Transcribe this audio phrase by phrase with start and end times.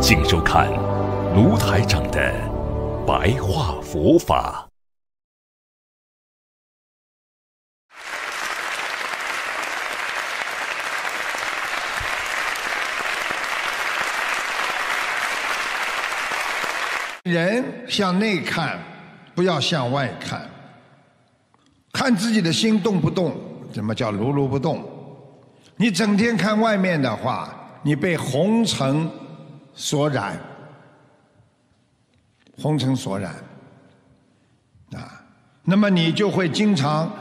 [0.00, 0.68] 请收看
[1.34, 2.32] 卢台长的
[3.06, 4.68] 白话佛法。
[17.24, 18.78] 人向内看，
[19.34, 20.48] 不要向外看。
[21.92, 23.36] 看自己的心动不动，
[23.72, 24.84] 怎么叫如如不动？
[25.76, 29.10] 你整天看外面的话，你被红尘
[29.76, 30.40] 所染，
[32.56, 33.34] 红尘所染
[34.92, 35.22] 啊，
[35.62, 37.12] 那么你就会经常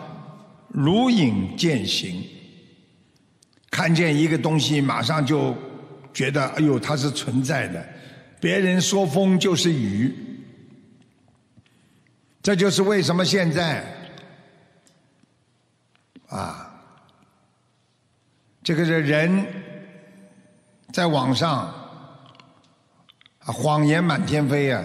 [0.70, 2.23] 如影见形，
[3.70, 5.53] 看见一个东西，马上就
[6.14, 7.86] 觉得哎呦，它是存在的。
[8.39, 10.16] 别人说风就是雨，
[12.42, 13.86] 这就是为什么现在
[16.30, 16.73] 啊，
[18.64, 19.45] 这个人
[20.94, 21.73] 在网上
[23.46, 24.84] 啊谎言满天飞呀，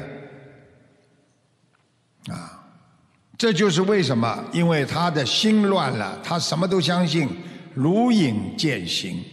[2.29, 2.63] 啊，
[3.37, 7.29] 这就是为什么，因为他的心乱了，他什么都相信，
[7.75, 9.25] 如影见形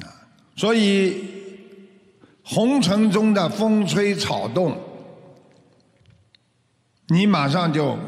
[0.00, 0.06] 啊，
[0.56, 1.34] 所以。
[2.48, 4.80] 红尘中的风吹草动，
[7.08, 7.98] 你马上就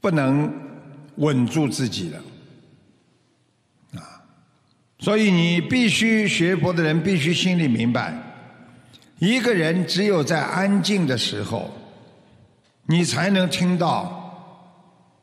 [0.00, 0.50] 不能
[1.16, 2.22] 稳住自己了，
[5.00, 8.14] 所以你必须学佛的人必须心里明白，
[9.18, 11.70] 一个人只有在安静的时候，
[12.86, 14.62] 你才能听到，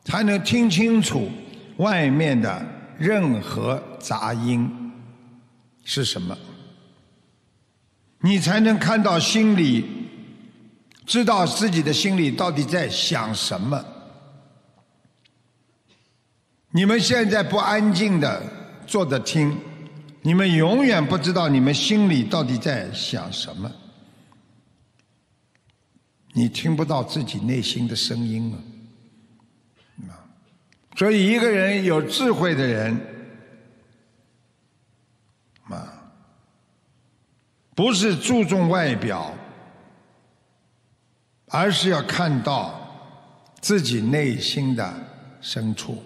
[0.04, 1.30] 才能听清楚
[1.78, 2.66] 外面的
[2.98, 4.70] 任何杂音。
[5.84, 6.36] 是什么？
[8.22, 9.86] 你才能看到心里，
[11.06, 13.86] 知道自己的心里到底在想什么。
[16.72, 18.42] 你们现在不安静的
[18.86, 19.58] 坐着听，
[20.28, 23.72] 你们永远不知道你们心里到底在想什么。
[26.34, 30.20] 你听不到自己内心的声音了，啊
[30.98, 33.00] 所以一个人有智慧的人。
[35.70, 35.94] 啊
[37.74, 39.34] 不是注重外表，
[41.48, 42.78] 而是要看到
[43.62, 44.94] 自己内心的
[45.40, 46.04] 深处。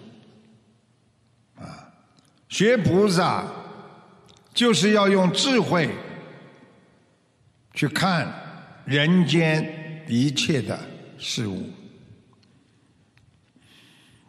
[1.56, 1.90] 啊，
[2.48, 3.44] 学菩萨
[4.52, 5.88] 就是要用智慧
[7.74, 8.30] 去看
[8.84, 10.78] 人间一切的
[11.18, 11.70] 事物。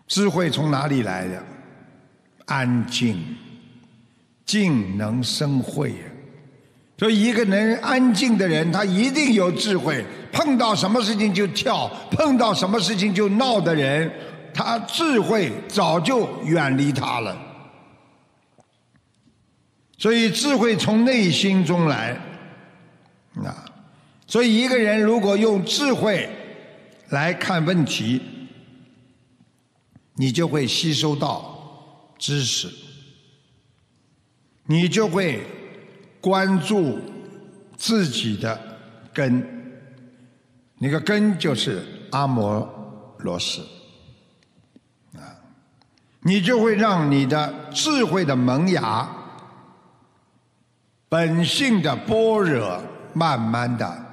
[0.08, 1.44] 智慧从哪里来的？
[2.46, 3.18] 安静，
[4.46, 5.94] 静能生慧。
[6.98, 10.06] 所以，一个能安静的人，他一定有智慧。
[10.32, 14.10] 碰到什么事情就跳，碰到什么事情就闹的人，
[14.54, 17.36] 他智慧早就远离他了。
[20.04, 22.12] 所以，智慧从内心中来。
[23.46, 23.64] 啊，
[24.28, 26.30] 所以一个人如果用智慧
[27.08, 28.22] 来看问题，
[30.16, 32.68] 你就会吸收到知识，
[34.66, 35.40] 你就会。
[36.20, 37.00] 关注
[37.76, 38.58] 自己的
[39.14, 39.46] 根，
[40.78, 42.66] 那个根就是阿摩
[43.20, 43.62] 罗什
[45.18, 45.36] 啊，
[46.22, 49.06] 你就会让你的智慧的萌芽、
[51.14, 52.82] 本性的般若，
[53.14, 54.04] 慢慢的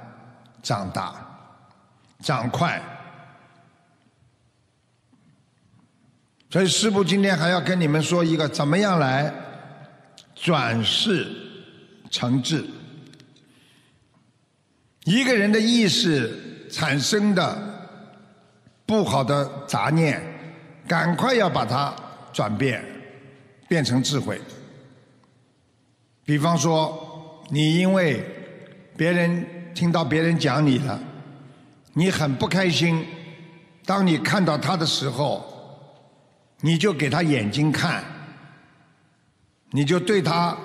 [0.61, 1.15] 长大、
[2.19, 2.79] 长快。
[6.51, 9.33] 所以师父今天还要跟你们说一个，怎么样来
[10.35, 11.27] 转世。
[12.11, 12.65] 成智，
[15.05, 17.57] 一个人的意识产生的
[18.85, 20.21] 不好的杂念，
[20.85, 21.95] 赶快要把它
[22.33, 22.83] 转变，
[23.69, 24.41] 变成智慧。
[26.25, 27.00] 比方说，
[27.53, 28.25] 你因为
[28.95, 29.45] 别人
[29.75, 30.97] 听到别人讲你了，
[31.93, 33.05] 你很不开心。
[33.85, 35.45] 当你看到他的时候，
[36.61, 38.03] 你就给他眼睛看，
[39.71, 40.57] 你就对他。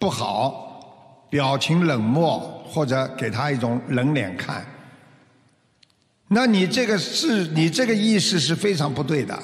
[0.00, 4.64] 不好，表情冷漠，或者给他一种冷脸看，
[6.28, 9.36] 那你这个是你这个意识是非常不对的。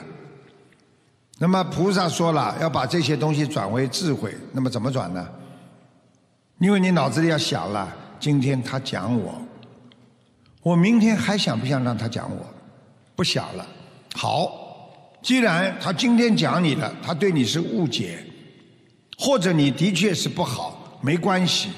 [1.41, 5.29] 那么菩萨说了，要把这些东西转为智慧，那么怎么转呢？
[6.59, 9.35] 因为你脑子里要想了，今天他讲我，
[10.63, 12.47] 我明天还想不想让他讲我？
[13.17, 13.67] 不想了。
[14.15, 14.51] 好，
[15.23, 18.25] 既然他今天讲你了，他对你是误解，
[19.19, 21.71] 或者你的确是不好，没关系。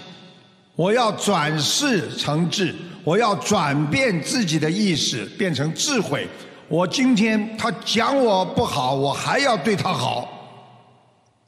[0.74, 6.28] 我要转世成智，我要转变自己的意识，变成智慧。
[6.68, 10.28] 我今天他讲我不好，我还要对他好。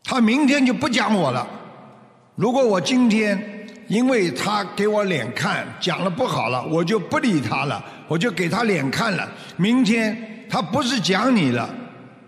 [0.02, 1.46] 他明天就不讲我了。
[2.38, 3.36] 如果我今天
[3.88, 9.28] 因为他给我脸看，讲了不好了，我就不理他了，我就给他脸看了。
[9.56, 10.16] 明天
[10.48, 11.68] 他不是讲你了，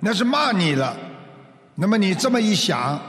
[0.00, 0.96] 那是骂你了。
[1.76, 3.00] 那么你这么一想，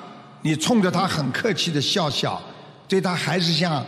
[0.44, 2.40] 你冲着他很客气的笑笑。
[2.88, 3.84] 对他还是像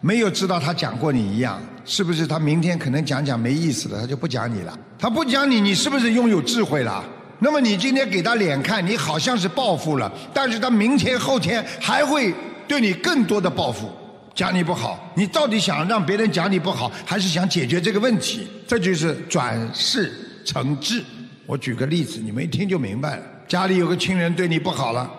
[0.00, 2.26] 没有知道他讲过你一样，是不是？
[2.26, 4.78] 他明天可能讲讲没意思了，他就不讲你了。
[4.98, 7.04] 他不讲你，你是不是拥有智慧了？
[7.40, 12.32] 那么你今天给他脸看，你好像是报复了，但是他明天后天还会
[12.66, 13.90] 对你更多的报复，
[14.34, 15.12] 讲你不好。
[15.14, 18.46] 你到底想让别人讲你不好，还是想解决这个问题？
[18.66, 20.12] 这就是转世
[20.44, 21.02] 成智。
[21.46, 23.22] 我举个例子，你们一听就明白了。
[23.46, 25.10] 家里有个亲人对你不好了，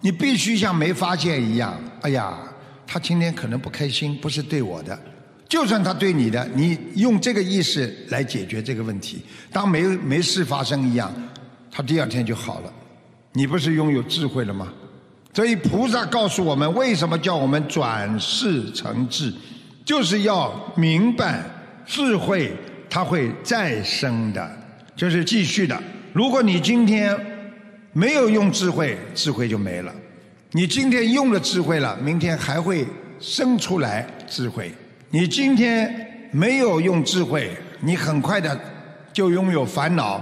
[0.00, 1.78] 你必须像没发现一样。
[2.02, 2.38] 哎呀。
[2.88, 4.96] 他今天可能不开心，不是对我的。
[5.48, 11.12] 就算他对你的，你用这个意识来解决这个问题，当没没事发生一样，
[11.68, 12.72] 他第二天就好了。
[13.32, 14.72] 你不是拥有智慧了吗？
[15.36, 19.30] 所以菩萨告诉我们，为什么叫我们转世成智，
[19.84, 21.42] 就是要明白
[21.84, 22.50] 智慧
[22.88, 24.50] 它会再生的，
[24.96, 25.78] 就是继续的。
[26.14, 27.14] 如果你今天
[27.92, 29.92] 没有用智慧，智慧就没了。
[30.52, 32.86] 你今天用了智慧了，明天还会
[33.20, 34.72] 生出来智慧。
[35.10, 38.58] 你今天没有用智慧，你很快的
[39.12, 40.18] 就拥有烦恼。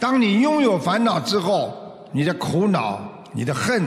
[0.00, 2.98] 当你拥有烦恼之后，你的苦恼、
[3.34, 3.82] 你的恨、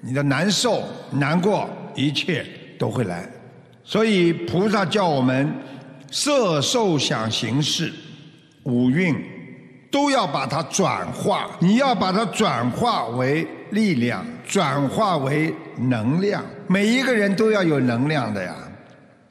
[0.00, 2.46] 你的难受、难过，一切
[2.78, 3.28] 都会来。
[3.84, 5.52] 所以菩萨叫我们
[6.10, 7.92] 色、受、想、行、识
[8.64, 9.14] 五蕴
[9.90, 13.46] 都要把它转化，你要把它转化为。
[13.70, 18.52] 力量转化为能量，每一个人都要有能量的呀。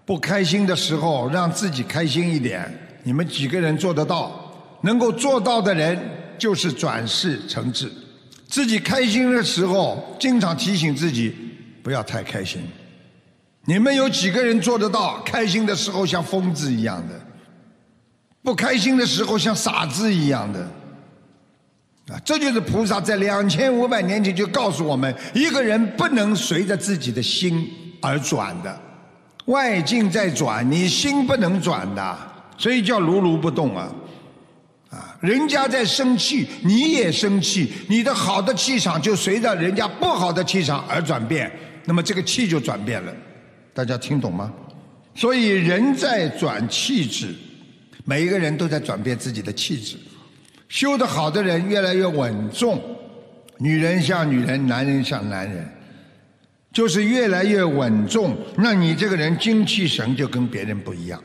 [0.06, 2.66] 不开心的时候，让自己开心一点。
[3.04, 4.32] 你们几个人做得到？
[4.80, 6.00] 能够做到的人，
[6.38, 7.92] 就是转世成智。
[8.50, 11.36] 自己开心的时候，经常提醒自己
[11.84, 12.62] 不要太开心。
[13.66, 15.22] 你们有几个人做得到？
[15.24, 17.14] 开心的时候像疯子一样的，
[18.42, 20.60] 不开心的时候像傻子一样的。
[22.12, 27.70] 啊，这就是菩萨在两千五百年前就告诉我们：一个人不能随着自己的心
[28.02, 28.82] 而转的，
[29.46, 32.18] 外境在转，你心不能转的，
[32.58, 33.94] 所以叫如如不动啊！
[34.90, 41.52] 啊，人家在生气，你也生气，你的好的气场就随着人家不好的气场而转变，
[41.86, 43.14] 那么这个气就转变了。
[43.74, 44.52] 大家听懂吗？
[45.14, 47.36] 所以人在转气质，
[48.06, 49.98] 每一个人都在转变自己的气质。
[50.70, 52.82] 修得好的人越来越稳重，
[53.58, 55.68] 女人像女人，男人像男人，
[56.72, 58.36] 就是越来越稳重。
[58.56, 61.22] 那你这个人精气神就跟别人不一样。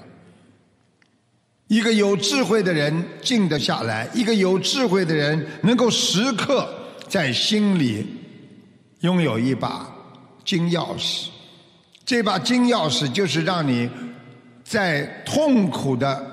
[1.69, 6.69] 一个有智慧的人静得下来，一个有智慧的人能够时刻
[7.09, 8.07] 在心里
[9.01, 9.91] 拥有一把
[10.45, 11.29] 金钥匙。
[12.05, 13.89] 这把金钥匙就是让你
[14.63, 16.25] 在痛苦的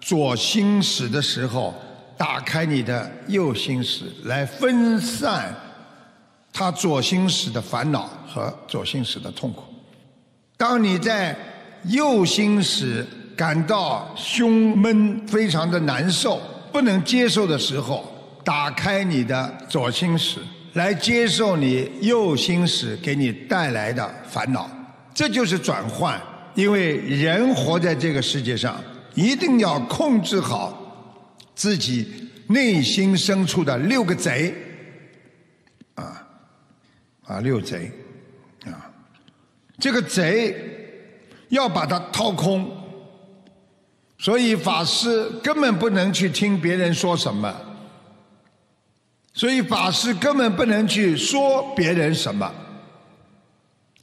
[0.00, 1.74] 左心室的时候。
[2.16, 5.54] 打开你的右心室，来分散
[6.52, 9.62] 他左心室的烦恼和左心室的痛苦。
[10.56, 11.38] 当你在
[11.84, 13.06] 右心室
[13.38, 16.40] 感到胸闷、非常的难受、
[16.72, 18.04] 不能接受的时候，
[18.42, 20.40] 打开你的左心室，
[20.72, 24.68] 来接受你右心室给你带来的烦恼。
[25.14, 26.20] 这就是转换，
[26.56, 28.82] 因为人活在这个世界上，
[29.14, 30.84] 一定要控制好。
[31.54, 34.54] 自己内心深处的六个贼，
[35.94, 36.26] 啊
[37.24, 37.90] 啊六贼
[38.64, 38.90] 啊，
[39.78, 40.56] 这个贼
[41.48, 42.70] 要把它掏空，
[44.18, 47.54] 所以法师根本不能去听别人说什么，
[49.32, 52.52] 所以法师根本不能去说别人什么。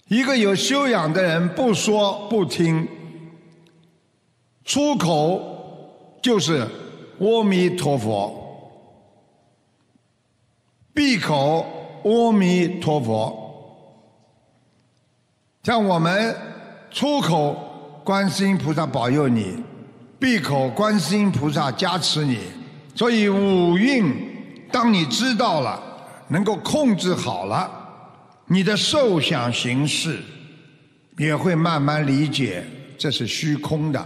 [0.08, 2.88] 一个有修养的人不说不听，
[4.64, 6.68] 出口就是。
[7.18, 8.30] 阿弥陀佛，
[10.94, 11.66] 闭口
[12.04, 13.34] 阿弥陀佛，
[15.64, 16.36] 像我们
[16.92, 17.56] 出口
[18.04, 19.64] 观世音菩萨保佑你，
[20.26, 22.40] 闭口观世音菩萨加持你。
[22.96, 24.12] 所以五蕴，
[24.72, 25.80] 当你知道了，
[26.30, 27.70] 能够控制好了，
[28.48, 30.18] 你的受想行识
[31.20, 32.66] 也会慢慢理解
[32.98, 34.04] 这是虚空的，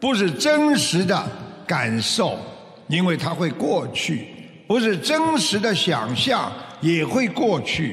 [0.00, 1.22] 不是真实的
[1.66, 2.38] 感受，
[2.86, 4.24] 因为它会过去；
[4.66, 7.92] 不是真实的想象，也会过去；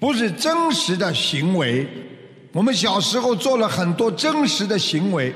[0.00, 1.86] 不是真实的行为。
[2.50, 5.34] 我们小时候做了很多真实的行为，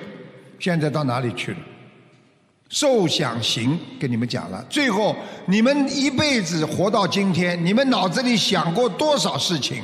[0.58, 1.58] 现在到哪里去了？
[2.68, 9.82] 受想行跟你们讲了，最后你们一辈子活到今天，你们脑子里想过多少事情？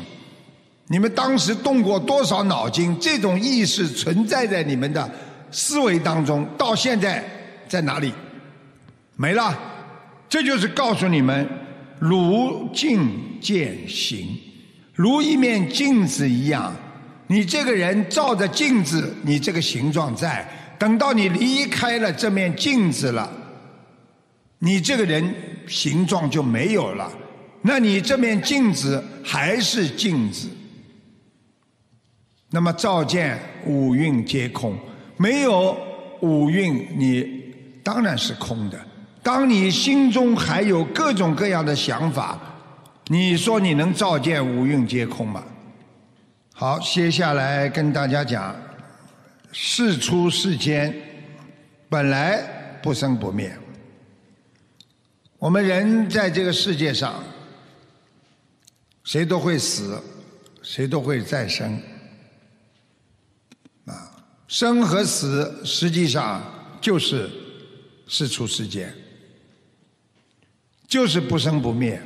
[0.88, 2.95] 你们当时动过多少脑筋？
[3.00, 5.11] 这种意识存在在你们的
[5.50, 7.25] 思维当中，到现在
[7.66, 8.12] 在哪里？
[9.16, 9.59] 没了。
[10.28, 11.49] 这就是告诉你们，
[11.99, 13.09] 如镜
[13.40, 14.37] 见形，
[14.93, 16.75] 如一面镜子一样。
[17.28, 20.47] 你这个人照着镜子，你这个形状在；
[20.85, 23.26] 等到你离开了这面镜子了，
[24.59, 25.35] 你这个人
[25.67, 27.11] 形状就没有了。
[27.62, 30.47] 那你这面镜子还是镜子。
[32.50, 34.79] 那么照见五蕴皆空，
[35.17, 35.75] 没有
[36.21, 38.79] 五蕴，你当然是空的。
[39.23, 42.38] 当你心中还有各种各样的想法，
[43.07, 45.43] 你说你能照见五蕴皆空吗？
[46.53, 48.55] 好，接下来跟大家讲，
[49.57, 50.93] 事出世间
[51.89, 52.43] 本来
[52.83, 53.57] 不生不灭。
[55.39, 57.23] 我们人在这个世界上，
[59.05, 60.03] 谁都会死，
[60.61, 61.81] 谁都会再生。
[63.85, 64.11] 啊，
[64.49, 66.43] 生和死实际上
[66.81, 67.31] 就是
[68.09, 68.93] 事出世间，
[70.89, 72.03] 就是不生不灭，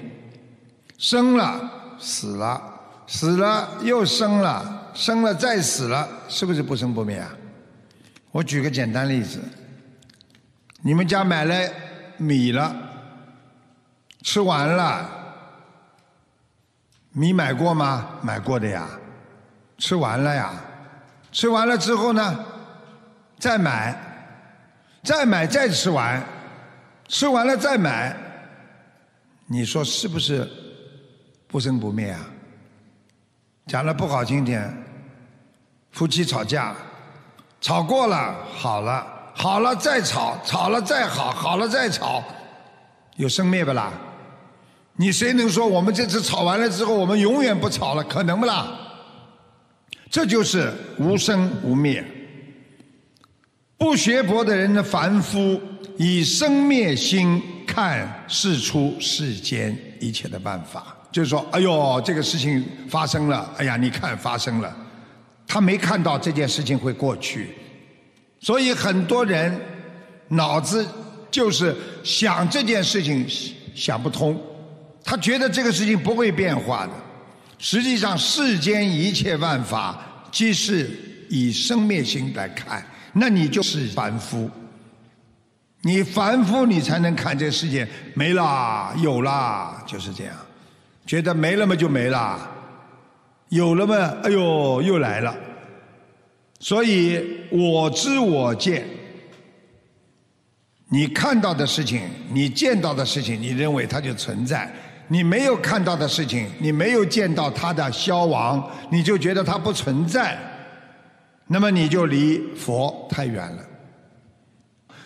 [0.99, 2.75] 生了死了。
[3.11, 7.38] 死了又生了，生了再死了，是不是不生不灭啊？
[8.30, 9.40] 我举个简单例子，
[10.82, 11.54] 你们家买了
[12.16, 12.75] 米了，
[14.23, 15.11] 吃完了，
[17.12, 18.18] 米买过吗？
[18.23, 18.88] 买过的呀，
[19.78, 20.52] 吃完了呀，
[21.32, 22.44] 吃完了之后呢，
[23.38, 23.99] 再买，
[25.02, 26.23] 再买再吃完，
[27.08, 28.14] 吃完了再买，
[29.47, 30.49] 你说是不是
[31.47, 32.20] 不生不灭啊？
[33.66, 34.70] 讲的不好听点，
[35.92, 36.76] 夫妻吵架，
[37.60, 42.22] 吵过了好了，好了再吵，吵了再好，好了再吵，
[43.16, 43.92] 有生灭不啦？
[44.96, 48.02] 你谁能说我们这次吵完了之后，我们永远不吵了？
[48.04, 48.68] 可能不啦？
[50.10, 52.04] 这就是无生无灭。
[53.76, 55.60] 不学佛的人的凡夫，
[55.96, 60.96] 以生灭心看世出世间一切的办法。
[61.12, 64.76] 就是说，哎呦，这个事情发生了，哎呀，你看发生了，
[65.49, 67.55] 他没看到这件事情会过去，
[68.38, 69.59] 所以很多人
[70.28, 70.87] 脑子
[71.31, 71.75] 就是
[72.05, 73.26] 想这件事情
[73.75, 74.38] 想不通，
[75.02, 76.93] 他觉得这个事情不会变化的。
[77.59, 79.99] 实际上，世间一切万法
[80.31, 80.88] 皆是
[81.28, 84.49] 以生灭心来看，那你就是凡夫。
[85.81, 90.35] 你凡夫，你才能看这世界没啦，有啦，就是这样。
[91.07, 92.49] 觉得没了嘛就没了，
[93.49, 95.37] 有了嘛，哎呦又来了。
[96.61, 98.85] 所以我知我见，
[100.88, 102.02] 你看到的事情，
[102.33, 104.69] 你见到的事情，你认为它就存在；
[105.07, 110.37] 你没有看到的事情，你没有见到它的消亡，你就觉得它不存在。
[111.47, 113.64] 那么你就离佛太远了。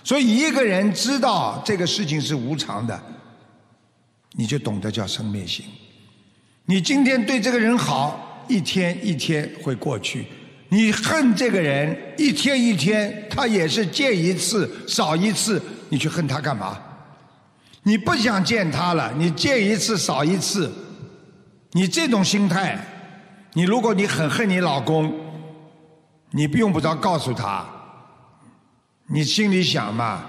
[0.03, 3.01] 所以一个人知道这个事情是无常的，
[4.33, 5.65] 你就懂得叫生灭心。
[6.65, 10.25] 你今天对这个人好，一天一天会过去；
[10.69, 16.79] 你恨这个人，一天一天，他也是见一次少一次，你去恨他干嘛？
[17.83, 20.71] 你不想见他了，你见一次少一次，
[21.73, 22.79] 你这种心态，
[23.53, 25.13] 你如果你很恨你老公，
[26.31, 27.67] 你不用不着告诉他，
[29.07, 30.25] 你心里想嘛，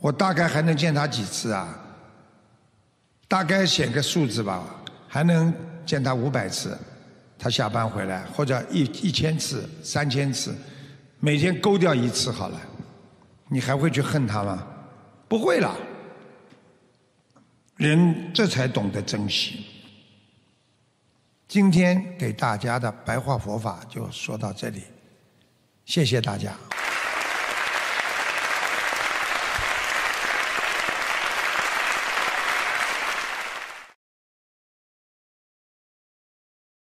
[0.00, 1.68] 我大概还能见他几次啊？
[3.26, 4.62] 大概写个数字吧。
[5.06, 5.54] 还能
[5.86, 6.76] 见他五百次，
[7.38, 10.54] 他下班回来或者一一千次、三千次，
[11.20, 12.60] 每天勾掉一次好了，
[13.48, 14.66] 你还会去恨他吗？
[15.28, 15.76] 不会了，
[17.76, 19.66] 人这才懂得珍惜。
[21.46, 24.82] 今天给大家的白话佛法就说到这里，
[25.84, 26.52] 谢谢大家。